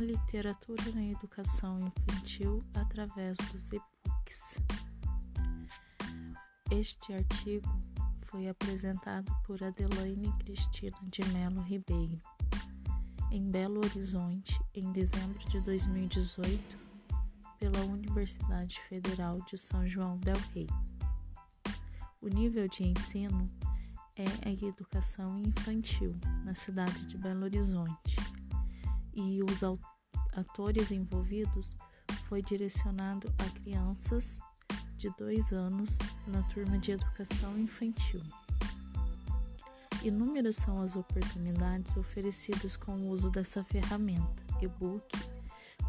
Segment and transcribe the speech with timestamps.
[0.00, 4.58] literatura na educação infantil através dos e-books.
[6.70, 7.68] Este artigo
[8.26, 12.18] foi apresentado por Adelaine Cristina de Melo Ribeiro,
[13.30, 16.78] em Belo Horizonte, em dezembro de 2018,
[17.58, 20.68] pela Universidade Federal de São João del Rei.
[22.22, 23.46] O nível de ensino
[24.16, 28.16] é a educação infantil na cidade de Belo Horizonte
[29.14, 29.62] e os
[30.36, 31.76] atores envolvidos
[32.28, 34.40] foi direcionado a crianças
[34.96, 38.20] de dois anos na turma de educação infantil.
[40.02, 45.06] Inúmeras são as oportunidades oferecidas com o uso dessa ferramenta, e-book.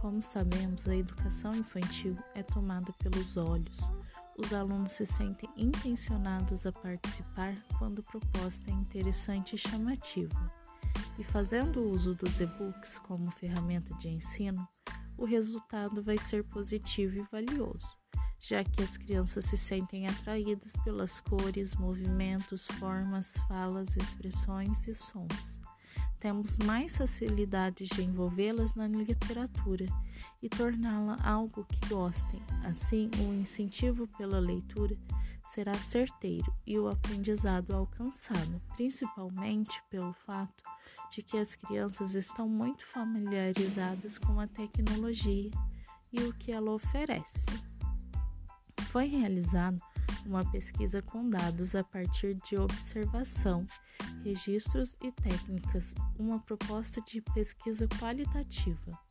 [0.00, 3.92] Como sabemos, a educação infantil é tomada pelos olhos.
[4.38, 10.52] Os alunos se sentem intencionados a participar quando a proposta é interessante e chamativa.
[11.18, 14.66] E fazendo uso dos e-books como ferramenta de ensino,
[15.16, 17.88] o resultado vai ser positivo e valioso,
[18.38, 25.60] já que as crianças se sentem atraídas pelas cores, movimentos, formas, falas, expressões e sons.
[26.20, 29.86] Temos mais facilidade de envolvê-las na literatura
[30.42, 32.42] e torná-la algo que gostem.
[32.64, 34.96] Assim, o incentivo pela leitura
[35.44, 40.62] será certeiro e o aprendizado alcançado, principalmente pelo fato
[41.10, 45.50] de que as crianças estão muito familiarizadas com a tecnologia
[46.12, 47.46] e o que ela oferece.
[48.90, 49.78] Foi realizada
[50.26, 53.66] uma pesquisa com dados a partir de observação,
[54.22, 59.07] registros e técnicas, uma proposta de pesquisa qualitativa.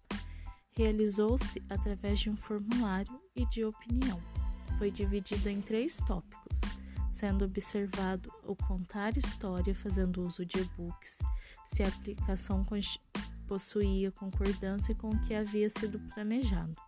[0.78, 4.22] Realizou-se através de um formulário e de opinião.
[4.78, 6.62] Foi dividido em três tópicos
[7.18, 11.18] sendo observado o contar história fazendo uso de e-books,
[11.66, 12.64] se a aplicação
[13.48, 16.80] possuía concordância com o que havia sido planejado.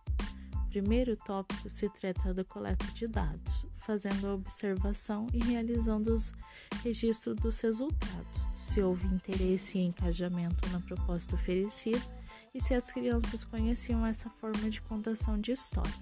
[0.54, 6.32] O primeiro tópico se trata da coleta de dados, fazendo a observação e realizando os
[6.84, 12.19] registros dos resultados, se houve interesse e engajamento na proposta oferecida
[12.54, 15.92] e se as crianças conheciam essa forma de contação de história.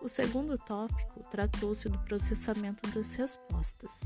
[0.00, 3.98] O segundo tópico tratou-se do processamento das respostas,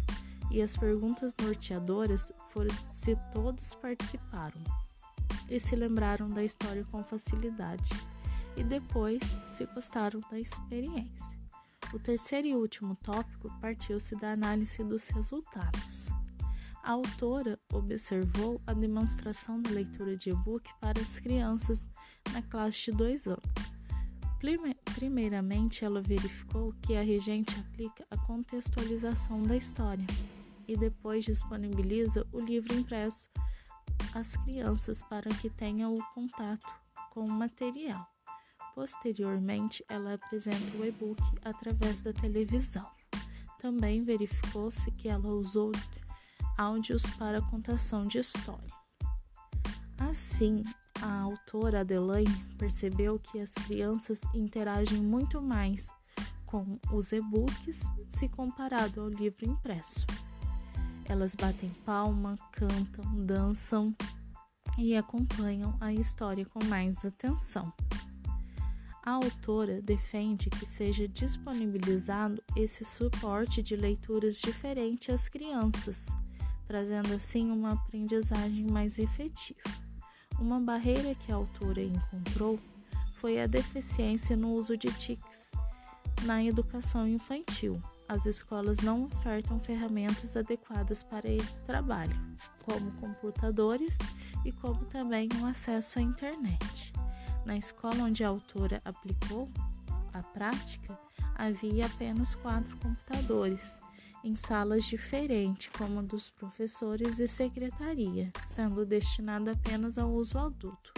[0.51, 4.63] e as perguntas norteadoras foram se todos participaram
[5.51, 7.91] e se lembraram da história com facilidade,
[8.57, 9.23] e depois
[9.55, 11.39] se gostaram da experiência.
[11.93, 16.09] O terceiro e último tópico partiu-se da análise dos resultados.
[16.83, 21.89] A autora observou a demonstração da leitura de e-book para as crianças
[22.33, 23.43] na classe de dois anos
[24.97, 30.05] Primeiramente, ela verificou que a regente aplica a contextualização da história
[30.67, 33.31] e depois disponibiliza o livro impresso
[34.13, 36.67] às crianças para que tenham o contato
[37.13, 38.05] com o material.
[38.75, 42.91] Posteriormente, ela apresenta o e-book através da televisão.
[43.61, 45.71] Também verificou-se que ela usou
[46.57, 48.73] áudios para contação de história.
[49.99, 50.63] Assim,
[51.01, 55.89] a autora Adelaine percebeu que as crianças interagem muito mais
[56.47, 60.07] com os e-books se comparado ao livro impresso.
[61.07, 63.95] Elas batem palma, cantam, dançam
[64.79, 67.73] e acompanham a história com mais atenção.
[69.05, 76.07] A autora defende que seja disponibilizado esse suporte de leituras diferente às crianças,
[76.67, 79.61] trazendo assim uma aprendizagem mais efetiva.
[80.39, 82.59] Uma barreira que a autora encontrou
[83.15, 85.53] foi a deficiência no uso de TICs
[86.25, 87.81] na educação infantil.
[88.09, 92.15] As escolas não ofertam ferramentas adequadas para esse trabalho,
[92.63, 93.97] como computadores
[94.45, 96.93] e como também o um acesso à internet.
[97.45, 99.49] Na escola onde a autora aplicou
[100.13, 100.99] a prática,
[101.35, 103.81] havia apenas quatro computadores
[104.25, 110.93] em salas diferentes, como a dos professores e secretaria, sendo destinado apenas ao uso adulto.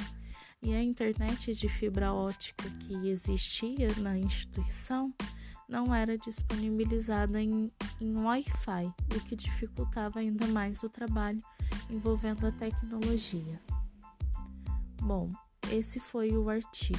[0.62, 5.12] E a internet de fibra ótica que existia na instituição
[5.68, 11.40] não era disponibilizada em, em Wi-Fi, o que dificultava ainda mais o trabalho
[11.90, 13.60] envolvendo a tecnologia.
[15.02, 15.32] Bom,
[15.70, 16.98] esse foi o artigo.